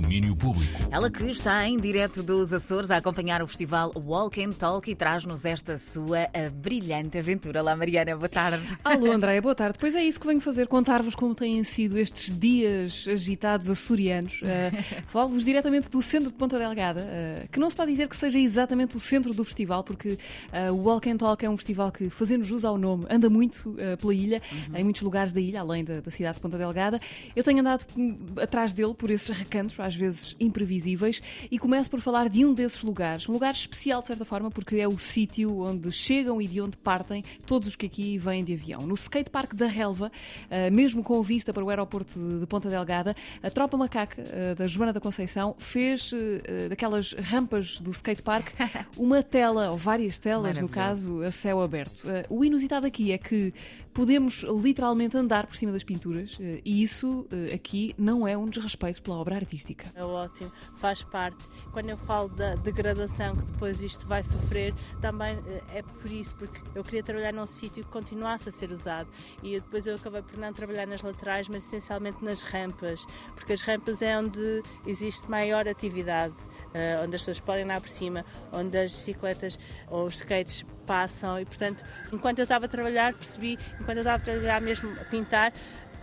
domínio 0.00 0.36
público. 0.36 0.78
Ela 0.90 1.10
que 1.10 1.24
está 1.24 1.66
em 1.66 1.78
direto 1.78 2.22
dos 2.22 2.52
Açores 2.52 2.90
a 2.90 2.98
acompanhar 2.98 3.42
o 3.42 3.46
festival 3.46 3.92
Walk 3.96 4.42
and 4.42 4.52
Talk 4.52 4.90
e 4.90 4.94
traz-nos 4.94 5.44
esta 5.44 5.78
sua 5.78 6.28
brilhante 6.52 7.18
aventura. 7.18 7.62
Olá, 7.62 7.74
Mariana, 7.74 8.14
boa 8.14 8.28
tarde. 8.28 8.62
Alô, 8.84 9.10
Andréia, 9.10 9.40
boa 9.40 9.54
tarde. 9.54 9.78
Pois 9.78 9.94
é 9.94 10.04
isso 10.04 10.20
que 10.20 10.26
venho 10.26 10.40
fazer, 10.40 10.68
contar-vos 10.68 11.14
como 11.14 11.34
têm 11.34 11.64
sido 11.64 11.98
estes 11.98 12.38
dias 12.38 13.06
agitados 13.08 13.68
açorianos. 13.70 14.40
Uh, 14.46 15.02
Falo-vos 15.08 15.44
diretamente 15.44 15.90
do 15.90 16.00
centro 16.00 16.30
de 16.30 16.36
Ponta 16.36 16.58
Delgada, 16.58 17.02
uh, 17.02 17.48
que 17.48 17.58
não 17.58 17.68
se 17.68 17.76
pode 17.76 17.90
dizer 17.90 18.08
que 18.08 18.16
seja 18.16 18.38
exatamente 18.38 18.96
o 18.96 19.00
centro 19.00 19.34
do 19.34 19.44
festival, 19.44 19.82
porque 19.82 20.10
uh, 20.10 20.72
o 20.72 20.84
Walk 20.84 21.10
and 21.10 21.16
Talk 21.16 21.44
é 21.44 21.50
um 21.50 21.56
festival 21.56 21.90
que, 21.90 22.08
fazendo 22.08 22.44
jus 22.44 22.64
ao 22.64 22.78
nome, 22.78 23.06
anda 23.10 23.28
muito 23.28 23.70
uh, 23.70 23.96
pela 24.00 24.14
ilha, 24.14 24.40
uhum. 24.50 24.76
em 24.76 24.84
muitos 24.84 25.02
lugares 25.02 25.32
da 25.32 25.40
ilha, 25.40 25.60
além 25.60 25.84
da, 25.84 26.00
da 26.00 26.10
cidade 26.10 26.36
de 26.36 26.40
Ponta 26.40 26.56
Delgada. 26.56 27.00
Eu 27.34 27.42
tenho 27.42 27.60
andado 27.60 27.84
hum, 27.96 28.16
atrás 28.40 28.72
dele 28.72 28.94
por 28.94 29.10
esses 29.10 29.28
recantos, 29.36 29.74
às 29.86 29.94
vezes 29.94 30.36
imprevisíveis, 30.38 31.22
e 31.50 31.58
começo 31.58 31.88
por 31.88 32.00
falar 32.00 32.28
de 32.28 32.44
um 32.44 32.54
desses 32.54 32.82
lugares. 32.82 33.28
Um 33.28 33.32
lugar 33.32 33.54
especial, 33.54 34.00
de 34.00 34.08
certa 34.08 34.24
forma, 34.24 34.50
porque 34.50 34.76
é 34.76 34.88
o 34.88 34.98
sítio 34.98 35.60
onde 35.60 35.90
chegam 35.92 36.40
e 36.40 36.46
de 36.46 36.60
onde 36.60 36.76
partem 36.76 37.22
todos 37.46 37.68
os 37.68 37.76
que 37.76 37.86
aqui 37.86 38.18
vêm 38.18 38.44
de 38.44 38.52
avião. 38.52 38.82
No 38.82 38.94
skatepark 38.94 39.54
da 39.54 39.66
Relva, 39.66 40.10
uh, 40.10 40.72
mesmo 40.72 41.02
com 41.02 41.22
vista 41.22 41.52
para 41.52 41.64
o 41.64 41.70
aeroporto 41.70 42.18
de, 42.18 42.46
Ponta 42.46 42.68
Delgada, 42.68 43.14
a 43.42 43.50
tropa 43.50 43.76
macaca 43.76 44.22
uh, 44.22 44.54
da 44.54 44.66
Joana 44.66 44.92
da 44.92 45.00
Conceição 45.00 45.54
fez 45.58 46.12
uh, 46.12 46.68
daquelas 46.68 47.12
rampas 47.12 47.80
do 47.80 47.90
skatepark 47.90 48.52
uma 48.96 49.22
tela, 49.22 49.70
ou 49.70 49.76
várias 49.76 50.18
telas, 50.18 50.56
no 50.58 50.68
caso, 50.68 51.22
a 51.22 51.30
céu 51.30 51.60
aberto. 51.60 52.04
o 52.28 52.44
inusitado 52.44 52.86
aqui 52.86 53.12
é 53.12 53.18
que 53.18 53.52
podemos 53.96 54.44
literalmente 54.62 55.16
andar 55.16 55.46
por 55.46 55.56
cima 55.56 55.72
das 55.72 55.82
pinturas 55.82 56.36
e 56.62 56.82
isso 56.82 57.26
aqui 57.54 57.94
não 57.96 58.28
é 58.28 58.36
um 58.36 58.46
desrespeito 58.46 59.02
pela 59.02 59.16
obra 59.16 59.36
artística. 59.36 59.90
É 59.94 60.04
ótimo, 60.04 60.52
faz 60.76 61.02
parte. 61.02 61.42
Quando 61.72 61.88
eu 61.88 61.96
falo 61.96 62.28
da 62.28 62.54
degradação 62.56 63.34
que 63.34 63.42
depois 63.44 63.80
isto 63.80 64.06
vai 64.06 64.22
sofrer, 64.22 64.74
também 65.00 65.38
é 65.72 65.80
por 65.80 66.10
isso, 66.10 66.34
porque 66.34 66.60
eu 66.74 66.84
queria 66.84 67.02
trabalhar 67.02 67.32
num 67.32 67.46
sítio 67.46 67.82
que 67.84 67.90
continuasse 67.90 68.50
a 68.50 68.52
ser 68.52 68.70
usado 68.70 69.08
e 69.42 69.58
depois 69.58 69.86
eu 69.86 69.94
acabei 69.94 70.20
por 70.20 70.38
não 70.38 70.52
trabalhar 70.52 70.86
nas 70.86 71.00
laterais, 71.00 71.48
mas 71.48 71.64
essencialmente 71.64 72.22
nas 72.22 72.42
rampas, 72.42 73.02
porque 73.34 73.54
as 73.54 73.62
rampas 73.62 74.02
é 74.02 74.18
onde 74.18 74.62
existe 74.86 75.30
maior 75.30 75.66
atividade. 75.66 76.34
Uh, 76.76 77.04
onde 77.04 77.16
as 77.16 77.22
pessoas 77.22 77.40
podem 77.40 77.64
andar 77.64 77.80
por 77.80 77.88
cima, 77.88 78.22
onde 78.52 78.76
as 78.76 78.94
bicicletas 78.94 79.58
ou 79.88 80.04
os 80.04 80.16
skates 80.16 80.62
passam. 80.86 81.40
E 81.40 81.46
portanto, 81.46 81.82
enquanto 82.12 82.40
eu 82.40 82.42
estava 82.42 82.66
a 82.66 82.68
trabalhar, 82.68 83.14
percebi, 83.14 83.58
enquanto 83.80 83.96
eu 83.96 84.02
estava 84.02 84.16
a 84.16 84.18
trabalhar 84.18 84.60
mesmo 84.60 84.92
a 85.00 85.04
pintar, 85.04 85.54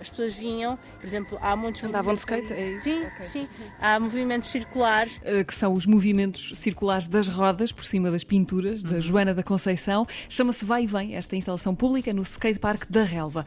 as 0.03 0.09
pessoas 0.09 0.33
vinham, 0.35 0.77
por 0.99 1.05
exemplo, 1.05 1.37
há 1.41 1.55
muitos 1.55 1.83
Andavam 1.83 2.13
de 2.13 2.19
skate? 2.19 2.53
É 2.53 2.71
isso? 2.71 2.83
Sim, 2.83 2.99
okay. 3.05 3.23
sim. 3.23 3.47
Há 3.79 3.99
movimentos 3.99 4.49
circulares. 4.49 5.17
Uh, 5.17 5.43
que 5.45 5.55
são 5.55 5.73
os 5.73 5.85
movimentos 5.85 6.51
circulares 6.55 7.07
das 7.07 7.27
rodas 7.27 7.71
por 7.71 7.85
cima 7.85 8.11
das 8.11 8.23
pinturas, 8.23 8.83
da 8.83 8.95
uhum. 8.95 9.01
Joana 9.01 9.33
da 9.33 9.41
Conceição. 9.41 10.05
Chama-se 10.27 10.65
Vai 10.65 10.83
e 10.83 10.87
Vem, 10.87 11.15
esta 11.15 11.35
instalação 11.35 11.73
pública 11.73 12.13
no 12.13 12.21
skatepark 12.21 12.85
da 12.89 13.03
Relva. 13.03 13.45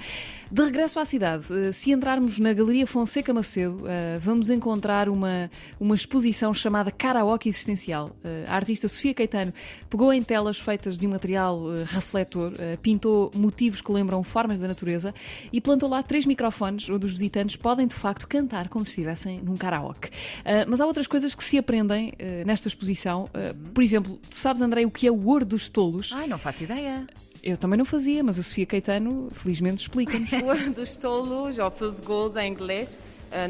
De 0.51 0.65
regresso 0.65 0.99
à 0.99 1.05
cidade, 1.05 1.45
uh, 1.53 1.73
se 1.73 1.93
entrarmos 1.93 2.39
na 2.39 2.53
Galeria 2.53 2.87
Fonseca 2.87 3.33
Macedo, 3.35 3.83
uh, 3.83 4.19
vamos 4.21 4.49
encontrar 4.49 5.09
uma, 5.09 5.51
uma 5.79 5.95
exposição 5.95 6.55
chamada 6.55 6.91
Karaoke 6.91 7.49
Existencial. 7.49 8.17
a 8.49 8.55
artista 8.55 8.89
Sofia 8.89 9.13
Caetano 9.13 9.53
pegou 9.91 10.13
em 10.13 10.23
telas 10.23 10.59
feitas 10.59 10.97
de 10.97 11.07
um 11.07 11.11
material 11.11 11.61
refletor, 11.87 12.53
pintou 12.81 13.31
motivos 13.35 13.81
que 13.81 13.93
lembram 13.93 14.23
formas 14.23 14.59
da 14.59 14.69
natureza 14.69 15.15
e 15.53 15.61
plantou 15.61 15.89
lá 15.89 16.03
três 16.03 16.25
microfones 16.47 16.89
onde 16.89 17.07
os 17.07 17.13
visitantes 17.13 17.57
podem 17.57 17.87
de 17.87 17.95
facto 17.95 18.27
cantar 18.29 18.69
como 18.69 18.85
se 18.85 18.91
estivessem 18.91 19.41
num 19.41 19.57
karaoke. 19.57 20.09
Uh, 20.09 20.65
mas 20.69 20.81
há 20.81 20.87
outras 20.87 21.07
coisas 21.07 21.35
que 21.35 21.43
se 21.43 21.59
aprendem 21.59 22.11
uh, 22.11 22.47
nesta 22.47 22.69
exposição. 22.69 23.25
Uh, 23.25 23.55
por 23.71 23.83
exemplo, 23.83 24.19
tu 24.31 24.37
sabes, 24.37 24.63
André, 24.63 24.85
o 24.85 24.91
que 24.91 25.07
é 25.07 25.11
o 25.11 25.27
ouro 25.27 25.45
dos 25.45 25.69
tolos? 25.69 26.11
Ai, 26.15 26.27
não 26.27 26.39
faço 26.39 26.65
ideia. 26.65 27.07
Eu 27.43 27.57
também 27.57 27.79
não 27.79 27.85
fazia, 27.85 28.23
mas 28.25 28.39
a 28.39 28.43
Sofia 28.43 28.67
Caetano, 28.67 29.29
felizmente, 29.31 29.83
explica-nos. 29.83 30.31
o 30.33 30.47
ouro 30.47 30.71
dos 30.71 30.97
tolos, 30.97 31.59
ou 31.59 31.71
Feels 31.71 32.01
Gold 32.01 32.39
em 32.39 32.51
inglês, 32.51 32.99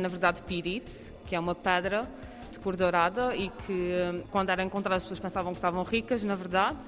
na 0.01 0.09
verdade, 0.09 0.43
pirite, 0.43 1.13
que 1.25 1.35
é 1.35 1.41
uma 1.41 1.55
pedra 1.55 2.03
de 2.51 2.59
cor 2.59 2.77
dourada 2.77 3.35
e 3.35 3.49
que, 3.49 3.97
quando 4.31 4.51
eram 4.51 4.65
encontradas, 4.65 4.99
as 4.99 5.05
pessoas 5.05 5.21
pensavam 5.21 5.53
que 5.53 5.59
estavam 5.59 5.83
ricas, 5.83 6.23
na 6.25 6.35
verdade, 6.35 6.79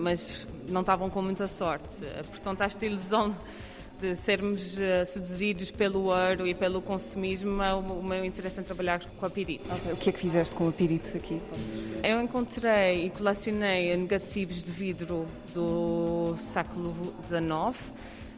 mas 0.00 0.46
não 0.68 0.82
estavam 0.82 1.10
com 1.10 1.20
muita 1.20 1.48
sorte. 1.48 2.04
Portanto, 2.30 2.60
esta 2.60 2.86
ilusão 2.86 3.34
de 4.00 4.14
sermos 4.14 4.76
uh, 4.76 5.04
seduzidos 5.04 5.70
pelo 5.70 6.04
ouro 6.04 6.46
e 6.46 6.54
pelo 6.54 6.80
consumismo, 6.80 7.62
é 7.62 7.74
o, 7.74 7.78
o 7.78 8.02
meu 8.02 8.24
interesse 8.24 8.60
em 8.60 8.62
trabalhar 8.62 9.04
com 9.04 9.26
a 9.26 9.30
pirite. 9.30 9.70
Okay. 9.72 9.92
O 9.92 9.96
que 9.96 10.10
é 10.10 10.12
que 10.12 10.18
fizeste 10.20 10.54
com 10.54 10.68
a 10.68 10.72
pirite 10.72 11.16
aqui? 11.16 11.40
Eu 12.02 12.20
encontrei 12.20 13.06
e 13.06 13.10
colecionei 13.10 13.96
negativos 13.96 14.62
de 14.62 14.70
vidro 14.70 15.26
do 15.52 16.36
século 16.38 16.94
XIX 17.24 17.92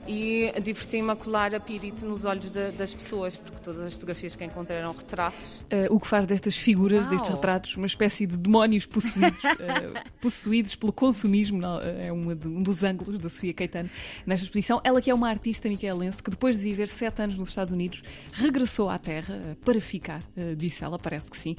e 0.06 0.52
diverti-me 0.62 1.10
a 1.10 1.16
colar 1.16 1.54
a 1.54 1.60
pirite 1.60 2.04
nos 2.04 2.24
olhos 2.24 2.50
de, 2.50 2.70
das 2.72 2.92
pessoas, 2.92 3.36
porque 3.36 3.58
todas 3.62 3.80
as 3.80 3.92
fotografias 3.94 4.34
que 4.34 4.44
encontrei 4.44 4.78
eram 4.78 4.92
retratos. 4.92 5.60
Uh, 5.60 5.94
o 5.94 6.00
que 6.00 6.06
faz 6.06 6.26
destas 6.26 6.56
figuras, 6.56 7.02
Uau. 7.02 7.10
destes 7.10 7.30
retratos, 7.30 7.76
uma 7.76 7.86
espécie 7.86 8.26
de 8.26 8.36
demónios 8.36 8.86
possuídos, 8.86 9.42
uh, 9.44 10.10
possuídos 10.20 10.74
pelo 10.74 10.92
consumismo, 10.92 11.58
não, 11.58 11.80
é 11.80 12.10
uma 12.10 12.34
de, 12.34 12.48
um 12.48 12.62
dos 12.62 12.82
ângulos 12.82 13.20
da 13.20 13.28
Sofia 13.28 13.52
Caetano 13.52 13.90
nesta 14.26 14.44
exposição. 14.44 14.80
Ela 14.82 15.00
que 15.00 15.10
é 15.10 15.14
uma 15.14 15.28
artista 15.28 15.68
miquelense 15.68 16.22
que 16.22 16.30
depois 16.30 16.58
de 16.58 16.64
viver 16.64 16.88
sete 16.88 17.22
anos 17.22 17.36
nos 17.36 17.50
Estados 17.50 17.72
Unidos 17.72 18.02
regressou 18.32 18.88
à 18.88 18.98
Terra 18.98 19.34
uh, 19.34 19.56
para 19.64 19.80
ficar, 19.80 20.22
disse 20.56 20.82
ela, 20.82 20.98
parece 20.98 21.30
que 21.30 21.36
sim. 21.36 21.56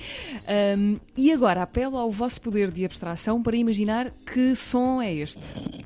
Um, 0.78 0.98
e 1.16 1.32
agora 1.32 1.62
apelo 1.62 1.98
ao 1.98 2.12
vosso 2.12 2.42
poder 2.42 2.72
de 2.72 2.84
abstração 2.86 3.42
para 3.42 3.56
imaginar 3.56 4.12
que 4.26 4.56
som 4.56 5.02
é 5.02 5.14
este. 5.14 5.81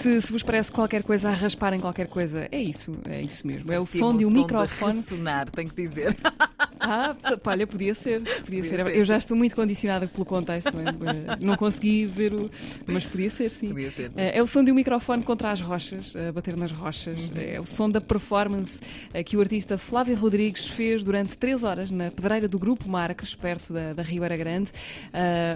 Se, 0.00 0.22
se 0.22 0.32
vos 0.32 0.42
parece 0.42 0.72
qualquer 0.72 1.02
coisa 1.02 1.28
a 1.28 1.32
raspar 1.32 1.74
em 1.74 1.80
qualquer 1.80 2.08
coisa, 2.08 2.48
é 2.50 2.58
isso, 2.58 2.92
é 3.08 3.20
isso 3.20 3.46
mesmo. 3.46 3.72
É 3.72 3.78
o 3.78 3.86
som 3.86 4.16
de 4.16 4.24
um 4.24 4.30
microfone. 4.30 4.94
De 4.94 5.00
ressonar, 5.00 5.50
tenho 5.50 5.68
que 5.68 5.86
dizer. 5.86 6.16
Ah, 6.80 7.14
olha, 7.44 7.66
podia 7.66 7.94
ser. 7.94 8.20
Podia, 8.20 8.40
podia 8.40 8.62
ser. 8.64 8.84
ser. 8.84 8.96
Eu 8.96 9.04
já 9.04 9.16
estou 9.16 9.36
muito 9.36 9.54
condicionada 9.54 10.06
pelo 10.06 10.24
contexto, 10.24 10.72
não, 10.72 10.82
é? 10.82 11.36
não 11.40 11.56
consegui 11.56 12.06
ver 12.06 12.34
o. 12.34 12.50
Mas 12.86 13.04
podia 13.04 13.28
ser, 13.28 13.50
sim. 13.50 13.68
Podia 13.68 13.90
ser. 13.90 14.10
É, 14.16 14.38
é 14.38 14.42
o 14.42 14.46
som 14.46 14.64
de 14.64 14.72
um 14.72 14.74
microfone 14.74 15.22
contra 15.22 15.50
as 15.50 15.60
rochas, 15.60 16.14
a 16.16 16.32
bater 16.32 16.56
nas 16.56 16.72
rochas. 16.72 17.30
Uhum. 17.30 17.40
É 17.40 17.60
o 17.60 17.66
som 17.66 17.88
da 17.90 18.00
performance 18.00 18.80
eh, 19.12 19.22
que 19.22 19.36
o 19.36 19.40
artista 19.40 19.76
Flávio 19.76 20.16
Rodrigues 20.16 20.66
fez 20.66 21.04
durante 21.04 21.36
três 21.36 21.62
horas 21.62 21.90
na 21.90 22.10
pedreira 22.10 22.48
do 22.48 22.58
Grupo 22.58 22.88
Marques, 22.88 23.34
perto 23.34 23.72
da, 23.72 23.92
da 23.92 24.02
Ribeira 24.02 24.36
Grande, 24.36 24.70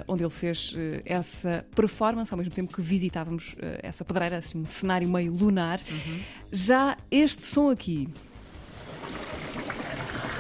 onde 0.06 0.22
ele 0.22 0.30
fez 0.30 0.74
essa 1.04 1.64
performance, 1.74 2.32
ao 2.32 2.38
mesmo 2.38 2.52
tempo 2.52 2.72
que 2.72 2.82
visitávamos 2.82 3.56
essa 3.82 4.04
pedreira, 4.04 4.38
assim, 4.38 4.58
um 4.58 4.64
cenário 4.64 5.08
meio 5.08 5.32
lunar. 5.32 5.80
Uhum. 5.91 6.20
Já 6.52 6.96
este 7.10 7.44
som 7.44 7.70
aqui. 7.70 8.08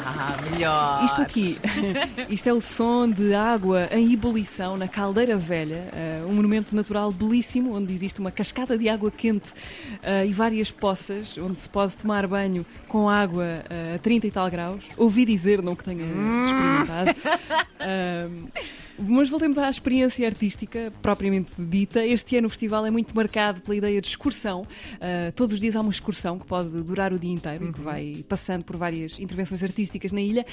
Ah, 0.06 0.36
melhor. 0.50 1.04
Isto 1.04 1.22
aqui, 1.22 1.58
isto 2.28 2.46
é 2.46 2.52
o 2.52 2.60
som 2.60 3.08
de 3.08 3.34
água 3.34 3.88
em 3.90 4.12
ebulição 4.12 4.76
na 4.76 4.86
Caldeira 4.86 5.36
Velha, 5.36 5.88
uh, 5.92 6.28
um 6.28 6.34
monumento 6.34 6.76
natural 6.76 7.10
belíssimo, 7.10 7.74
onde 7.74 7.92
existe 7.94 8.20
uma 8.20 8.30
cascata 8.30 8.76
de 8.76 8.88
água 8.88 9.10
quente 9.10 9.50
uh, 9.50 10.26
e 10.26 10.32
várias 10.32 10.70
poças, 10.70 11.38
onde 11.38 11.58
se 11.58 11.68
pode 11.68 11.96
tomar 11.96 12.26
banho 12.26 12.66
com 12.86 13.08
água 13.08 13.44
uh, 13.44 13.94
a 13.94 13.98
30 13.98 14.26
e 14.26 14.30
tal 14.30 14.50
graus. 14.50 14.84
Ouvi 14.96 15.24
dizer, 15.24 15.62
não 15.62 15.74
que 15.74 15.84
tenha 15.84 16.04
hum. 16.04 16.84
experimentado. 17.84 18.84
Mas 18.98 19.28
voltemos 19.28 19.58
à 19.58 19.68
experiência 19.68 20.26
artística 20.26 20.92
propriamente 21.02 21.50
dita. 21.58 22.04
Este 22.06 22.36
ano 22.36 22.46
o 22.46 22.50
festival 22.50 22.86
é 22.86 22.90
muito 22.90 23.14
marcado 23.14 23.60
pela 23.60 23.76
ideia 23.76 24.00
de 24.00 24.06
excursão. 24.06 24.62
Uh, 24.62 25.32
todos 25.34 25.54
os 25.54 25.60
dias 25.60 25.74
há 25.74 25.80
uma 25.80 25.90
excursão 25.90 26.38
que 26.38 26.46
pode 26.46 26.68
durar 26.68 27.12
o 27.12 27.18
dia 27.18 27.32
inteiro, 27.32 27.66
uhum. 27.66 27.72
que 27.72 27.80
vai 27.80 28.24
passando 28.28 28.64
por 28.64 28.76
várias 28.76 29.18
intervenções 29.18 29.62
artísticas 29.62 30.12
na 30.12 30.20
ilha. 30.20 30.46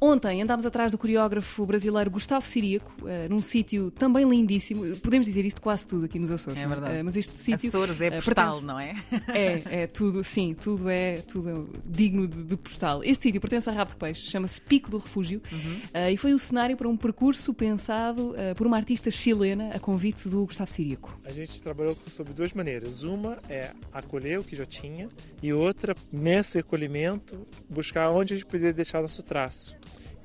Ontem 0.00 0.42
andámos 0.42 0.66
atrás 0.66 0.90
do 0.90 0.98
coreógrafo 0.98 1.64
brasileiro 1.64 2.10
Gustavo 2.10 2.44
Siríaco, 2.44 2.92
uh, 3.02 3.28
num 3.30 3.40
sítio 3.40 3.90
também 3.92 4.28
lindíssimo. 4.28 4.96
Podemos 4.96 5.26
dizer 5.26 5.44
isto 5.44 5.62
quase 5.62 5.86
tudo 5.86 6.06
aqui 6.06 6.18
nos 6.18 6.32
Açores. 6.32 6.58
É 6.58 6.66
verdade. 6.66 7.00
Uh, 7.00 7.04
mas 7.04 7.16
este 7.16 7.38
sítio. 7.38 7.68
Açores 7.68 8.00
é 8.00 8.10
postal, 8.10 8.60
pertence... 8.60 8.66
não 8.66 8.80
é? 8.80 8.94
É, 9.34 9.82
é 9.82 9.86
tudo, 9.86 10.22
sim, 10.22 10.54
tudo 10.54 10.88
é, 10.88 11.16
tudo 11.16 11.48
é 11.48 11.54
digno 11.84 12.26
de, 12.26 12.42
de 12.42 12.56
postal. 12.56 13.02
Este 13.02 13.24
sítio 13.24 13.40
pertence 13.40 13.68
a 13.68 13.72
Rabo 13.72 13.90
de 13.90 13.96
Peixe, 13.96 14.30
chama-se 14.30 14.60
Pico 14.60 14.90
do 14.90 14.98
Refúgio 14.98 15.40
uhum. 15.50 16.10
e 16.10 16.16
foi 16.16 16.34
o 16.34 16.38
cenário 16.38 16.73
para 16.76 16.88
um 16.88 16.96
percurso 16.96 17.52
pensado 17.52 18.30
uh, 18.30 18.54
por 18.56 18.66
uma 18.66 18.76
artista 18.76 19.10
chilena 19.10 19.70
a 19.74 19.78
convite 19.78 20.28
do 20.28 20.44
Gustavo 20.46 20.70
Siríaco. 20.70 21.18
A 21.24 21.30
gente 21.30 21.60
trabalhou 21.62 21.96
sobre 22.08 22.32
duas 22.32 22.52
maneiras. 22.52 23.02
Uma 23.02 23.38
é 23.48 23.72
acolher 23.92 24.38
o 24.38 24.44
que 24.44 24.56
já 24.56 24.66
tinha 24.66 25.08
e 25.42 25.52
outra, 25.52 25.94
nesse 26.12 26.58
acolhimento, 26.58 27.46
buscar 27.68 28.10
onde 28.10 28.34
a 28.34 28.36
gente 28.36 28.46
poderia 28.46 28.72
deixar 28.72 29.02
nosso 29.02 29.22
traço. 29.22 29.76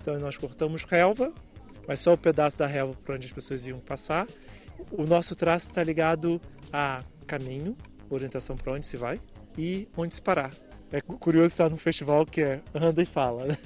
Então 0.02 0.18
nós 0.20 0.38
cortamos 0.38 0.84
relva, 0.84 1.34
mas 1.88 2.00
só 2.00 2.14
o 2.14 2.18
pedaço 2.18 2.58
da 2.60 2.68
relva 2.68 2.94
por 3.04 3.16
onde 3.16 3.28
as 3.28 3.32
pessoas 3.32 3.66
iam 3.66 3.80
passar. 3.80 4.28
O 4.92 5.04
nosso 5.04 5.36
traço 5.36 5.70
está 5.70 5.84
ligado 5.84 6.42
a 6.72 7.04
caminho, 7.28 7.76
orientação 8.10 8.56
para 8.56 8.74
onde 8.74 8.86
se 8.86 8.98
vai 8.98 9.20
e 9.58 9.88
onde 9.98 10.16
se 10.16 10.22
parar. 10.22 10.52
É 10.92 11.02
curioso 11.02 11.48
estar 11.48 11.70
num 11.70 11.78
festival 11.78 12.26
que 12.26 12.42
é 12.42 12.62
anda 12.74 13.02
e 13.02 13.06
fala. 13.06 13.46
Né? 13.46 13.58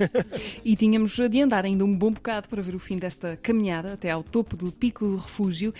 E 0.64 0.76
tínhamos 0.76 1.16
de 1.16 1.42
andar 1.42 1.66
ainda 1.66 1.84
um 1.86 1.98
bom 1.98 2.12
bocado 2.12 2.48
para 2.48 2.62
ver 2.62 2.76
o 2.76 2.80
fim 2.80 2.98
desta 2.98 3.38
caminhada 3.42 3.94
até 3.94 4.12
ao 4.12 4.24
topo 4.24 4.56
do 4.56 4.72
Pico 4.72 5.06
do 5.06 5.18
Refúgio. 5.18 5.74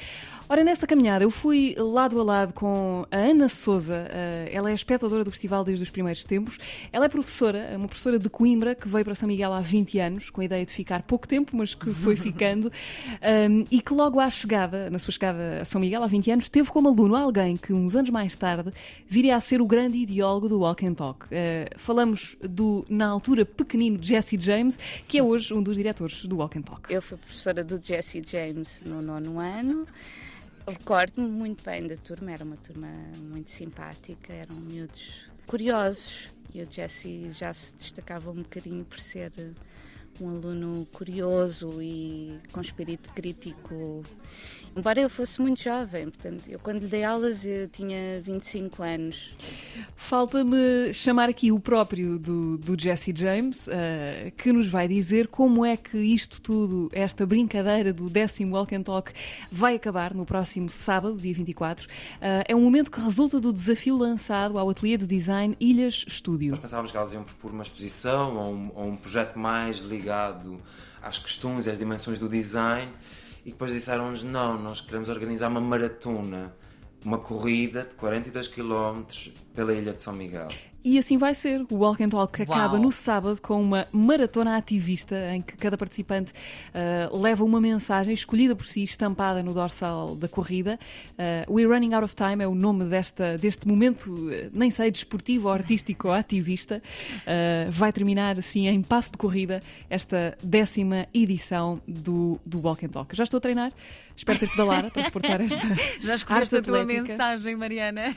Ora, 0.50 0.64
nessa 0.64 0.86
caminhada 0.86 1.24
eu 1.24 1.32
fui 1.32 1.74
lado 1.78 2.20
a 2.20 2.24
lado 2.24 2.54
com 2.54 3.06
a 3.10 3.18
Ana 3.18 3.48
Souza. 3.50 4.08
Eh, 4.10 4.50
ela 4.52 4.70
é 4.70 4.74
espectadora 4.74 5.24
do 5.24 5.32
festival 5.32 5.64
desde 5.64 5.84
os 5.84 5.90
primeiros 5.90 6.24
tempos. 6.26 6.60
Ela 6.92 7.06
é 7.06 7.10
professora, 7.10 7.74
uma 7.76 7.88
professora 7.88 8.20
de 8.20 8.30
Coimbra 8.30 8.76
que 8.76 8.88
veio 8.88 9.06
para 9.06 9.16
São 9.16 9.28
Miguel 9.28 9.54
há 9.54 9.62
20 9.62 10.00
anos, 10.00 10.30
com 10.30 10.42
a 10.42 10.46
ideia 10.46 10.66
de 10.66 10.72
ficar 10.72 11.02
pouco 11.04 11.28
tempo, 11.28 11.56
mas 11.56 11.74
que 11.74 11.90
foi 11.92 12.16
ficando, 12.16 12.72
e 13.72 13.82
que 13.82 13.94
logo 13.94 14.20
à 14.20 14.30
chegada, 14.30 14.90
na 14.90 15.00
sua 15.00 15.12
chegada 15.12 15.62
a 15.62 15.66
São 15.66 15.80
Miguel 15.80 16.04
há 16.04 16.08
20 16.08 16.32
anos, 16.32 16.50
teve 16.50 16.70
como 16.70 16.90
aluno 16.90 17.16
alguém 17.16 17.56
que 17.56 17.74
uns 17.74 17.96
anos 17.96 18.10
mais 18.10 18.36
tarde 18.36 18.72
viria 19.08 19.36
a 19.36 19.40
ser 19.40 19.62
o 19.62 19.66
grande 19.66 19.98
ideólogo 19.98 20.50
do 20.50 20.60
Walk 20.60 20.86
and 20.86 20.94
Talk. 20.94 21.33
Uh, 21.34 21.80
falamos 21.80 22.38
do, 22.42 22.86
na 22.88 23.08
altura, 23.08 23.44
pequenino 23.44 23.98
Jesse 24.00 24.40
James, 24.40 24.78
que 25.08 25.18
é 25.18 25.24
hoje 25.24 25.52
um 25.52 25.64
dos 25.64 25.76
diretores 25.76 26.26
do 26.26 26.38
Walk 26.38 26.60
and 26.60 26.62
Talk. 26.62 26.94
Eu 26.94 27.02
fui 27.02 27.18
professora 27.18 27.64
do 27.64 27.84
Jesse 27.84 28.22
James 28.24 28.84
no 28.86 29.02
nono 29.02 29.40
ano. 29.40 29.88
Recordo-me 30.68 31.28
muito 31.28 31.64
bem 31.64 31.88
da 31.88 31.98
turma, 31.98 32.32
era 32.32 32.44
uma 32.44 32.56
turma 32.58 32.88
muito 33.20 33.50
simpática, 33.50 34.32
eram 34.32 34.56
miúdos 34.58 35.24
curiosos 35.48 36.30
e 36.54 36.62
o 36.62 36.72
Jesse 36.72 37.32
já 37.32 37.52
se 37.52 37.74
destacava 37.74 38.30
um 38.30 38.44
bocadinho 38.44 38.86
por 38.86 39.00
ser 39.00 39.32
um 40.22 40.30
aluno 40.30 40.86
curioso 40.94 41.82
e 41.82 42.40
com 42.52 42.62
espírito 42.62 43.12
crítico 43.14 44.04
Embora 44.76 45.00
eu 45.00 45.10
fosse 45.10 45.40
muito 45.40 45.62
jovem, 45.62 46.06
portanto, 46.10 46.46
eu 46.50 46.58
quando 46.58 46.82
lhe 46.82 46.88
dei 46.88 47.04
aulas 47.04 47.46
eu 47.46 47.70
tinha 47.70 48.20
25 48.22 48.82
anos. 48.82 49.36
Falta-me 49.96 50.94
chamar 50.94 51.30
aqui 51.30 51.52
o 51.52 51.60
próprio 51.60 52.18
do, 52.20 52.58
do 52.58 52.80
Jesse 52.80 53.14
James, 53.16 53.68
uh, 53.68 54.32
que 54.38 54.52
nos 54.52 54.68
vai 54.68 54.88
dizer 54.88 55.28
como 55.28 55.66
é 55.66 55.78
que 55.78 55.98
isto 55.98 56.42
tudo, 56.42 56.90
esta 56.92 57.26
brincadeira 57.26 57.94
do 57.94 58.10
décimo 58.10 58.56
Walk 58.56 58.76
and 58.76 58.84
Talk, 58.84 59.12
vai 59.52 59.76
acabar 59.76 60.14
no 60.14 60.26
próximo 60.26 60.70
sábado, 60.70 61.18
dia 61.18 61.34
24. 61.34 61.86
Uh, 61.86 61.90
eh, 62.22 62.44
é 62.50 62.56
um 62.56 62.62
momento 62.62 62.92
que 62.92 63.00
resulta 63.00 63.40
do 63.40 63.52
desafio 63.52 63.98
lançado 63.98 64.58
ao 64.60 64.70
ateliê 64.70 64.98
de 64.98 65.08
design 65.08 65.56
Ilhas 65.60 66.06
Studio. 66.08 66.52
Nós 66.52 66.60
pensávamos 66.60 66.92
que 66.92 66.98
elas 66.98 67.14
iam 67.14 67.24
propor 67.24 67.52
uma 67.52 67.64
exposição 67.64 68.38
ou 68.38 68.54
um, 68.54 68.72
ou 68.76 68.88
um 68.90 68.96
projeto 68.96 69.38
mais 69.38 69.80
ligado 69.80 70.62
às 71.02 71.18
questões 71.18 71.66
e 71.66 71.70
às 71.70 71.78
dimensões 71.78 72.20
do 72.20 72.30
design 72.30 72.92
e 73.46 73.52
depois 73.52 73.72
disseram-nos: 73.72 74.24
não, 74.24 74.58
nós 74.60 74.82
queremos 74.82 75.10
organizar 75.10 75.50
uma 75.50 75.62
maratona, 75.62 76.54
uma 77.06 77.18
corrida 77.18 77.84
de 77.84 77.96
42 77.96 78.48
km 78.48 79.04
pela 79.54 79.74
Ilha 79.74 79.94
de 79.94 80.02
São 80.02 80.14
Miguel. 80.14 80.50
E 80.84 81.00
assim 81.00 81.18
vai 81.18 81.34
ser. 81.34 81.66
O 81.72 81.78
Walk 81.78 82.04
and 82.04 82.10
Talk 82.10 82.42
acaba 82.42 82.78
no 82.78 82.92
sábado 82.92 83.42
com 83.42 83.62
uma 83.62 83.88
maratona 83.92 84.58
ativista 84.58 85.16
em 85.34 85.42
que 85.42 85.56
cada 85.56 85.78
participante 85.78 86.34
uh, 86.34 87.22
leva 87.22 87.44
uma 87.44 87.62
mensagem 87.62 88.14
escolhida 88.14 88.54
por 88.54 88.66
si, 88.66 88.84
estampada 88.84 89.42
no 89.42 89.54
dorsal 89.54 90.14
da 90.16 90.28
corrida. 90.28 90.78
Uh, 91.12 91.54
We're 91.54 91.72
Running 91.72 91.94
Out 91.94 92.04
of 92.04 92.16
Time 92.16 92.44
é 92.44 92.48
o 92.48 92.54
nome 92.54 92.84
desta, 92.84 93.38
deste 93.38 93.66
momento, 93.66 94.14
uh, 94.14 94.50
nem 94.52 94.70
sei, 94.70 94.92
desportivo, 94.92 95.48
artístico 95.48 96.10
ou 96.10 96.14
ativista. 96.14 96.84
Uh, 97.20 97.72
vai 97.72 97.94
terminar 97.94 98.38
assim 98.38 98.68
em 98.68 98.82
passo 98.82 99.14
de 99.14 99.18
corrida 99.18 99.62
esta 99.90 100.38
décima 100.44 101.08
edição 101.14 101.82
do, 101.88 102.42
do 102.46 102.60
Walk 102.60 102.86
and 102.86 102.90
Talk. 102.90 103.16
Já 103.16 103.24
estou 103.24 103.38
a 103.38 103.42
treinar. 103.42 103.72
Espero 104.16 104.38
ter 104.38 104.48
pedalado 104.48 104.92
para 104.92 105.04
reportar 105.04 105.42
esta. 105.42 105.60
Já 106.02 106.14
escolheste 106.14 106.56
a 106.58 106.62
tua 106.62 106.86
mensagem, 106.86 107.56
Mariana? 107.56 108.16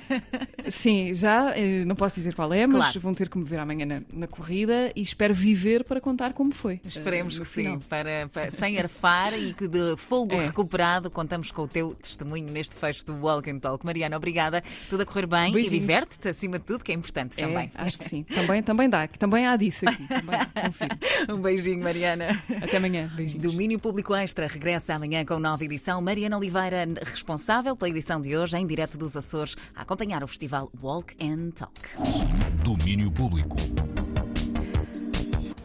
Sim, 0.68 1.14
já. 1.14 1.54
Não 1.86 1.96
posso 1.96 2.16
dizer 2.16 2.34
qual 2.34 2.52
é, 2.52 2.56
mas 2.64 2.76
claro. 2.76 3.00
vão 3.00 3.14
ter 3.14 3.29
que 3.29 3.37
me 3.37 3.44
ver 3.44 3.58
amanhã 3.58 3.85
na, 3.85 4.03
na, 4.12 4.26
corrida 4.29 4.93
e 4.94 5.03
espero 5.03 5.35
viver 5.35 5.82
para 5.82 6.00
contar 6.00 6.32
como 6.32 6.53
foi. 6.53 6.81
Esperemos 6.85 7.37
uh, 7.37 7.43
que 7.43 7.49
final. 7.49 7.81
sim, 7.81 7.88
para, 7.88 8.29
para, 8.32 8.50
sem 8.53 8.79
arfar 8.79 9.35
e 9.35 9.53
que 9.53 9.67
de 9.67 9.97
fogo 9.97 10.35
é. 10.38 10.47
recuperado 10.47 11.11
contamos 11.11 11.50
com 11.50 11.62
o 11.62 11.69
teu 11.69 11.94
testemunho 11.94 12.50
neste 12.50 12.76
fecho 12.76 13.05
do 13.05 13.14
Walk 13.14 13.50
and 13.50 13.58
Talk. 13.58 13.85
Mariana, 13.85 14.17
obrigada. 14.17 14.62
Tudo 14.88 15.03
a 15.03 15.06
correr 15.06 15.26
bem 15.26 15.53
Beijinhos. 15.53 15.73
e 15.73 15.81
diverte-te 15.81 16.29
acima 16.29 16.58
de 16.58 16.64
tudo, 16.64 16.85
que 16.85 16.93
é 16.93 16.94
importante 16.94 17.41
é, 17.41 17.47
também. 17.47 17.70
Acho 17.75 17.99
que 17.99 18.05
sim. 18.05 18.25
Também, 18.37 18.62
também 18.62 18.88
dá. 18.88 19.09
Também 19.09 19.47
há 19.47 19.56
disso 19.56 19.88
aqui. 19.88 20.06
um 21.32 21.41
beijinho, 21.41 21.82
Mariana. 21.82 22.43
Até 22.62 22.76
amanhã. 22.76 23.11
Beijinhos. 23.14 23.43
Domínio 23.43 23.79
Público 23.79 24.14
Extra 24.14 24.47
regressa 24.47 24.94
amanhã 24.94 25.25
com 25.25 25.38
nova 25.38 25.64
edição. 25.64 26.00
Mariana 26.02 26.37
Oliveira, 26.37 26.87
responsável 27.02 27.75
pela 27.75 27.88
edição 27.88 28.20
de 28.20 28.37
hoje, 28.37 28.56
em 28.56 28.67
direto 28.67 28.99
dos 28.99 29.17
Açores, 29.17 29.56
a 29.75 29.82
acompanhar 29.82 30.23
o 30.23 30.29
festival 30.29 30.70
Walk 30.82 31.17
and 31.20 31.50
Talk. 31.50 32.45
Domínio 32.66 33.12
Público. 33.12 33.56